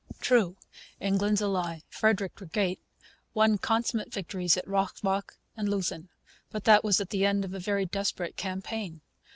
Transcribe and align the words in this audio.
True, 0.19 0.55
England's 0.99 1.41
ally, 1.43 1.81
Frederick 1.87 2.35
the 2.37 2.47
Great, 2.47 2.79
won 3.35 3.59
consummate 3.59 4.11
victories 4.11 4.57
at 4.57 4.67
Rossbach 4.67 5.37
and 5.55 5.67
at 5.67 5.71
Leuthen. 5.71 6.09
But 6.49 6.63
that 6.63 6.83
was 6.83 6.99
at 6.99 7.11
the 7.11 7.23
end 7.23 7.45
of 7.45 7.53
a 7.53 7.59
very 7.59 7.85
desperate 7.85 8.35
campaign. 8.35 9.01